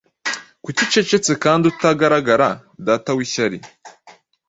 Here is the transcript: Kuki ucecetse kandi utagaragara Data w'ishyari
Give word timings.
Kuki 0.63 0.81
ucecetse 0.87 1.31
kandi 1.43 1.63
utagaragara 1.71 2.47
Data 2.87 3.09
w'ishyari 3.17 3.57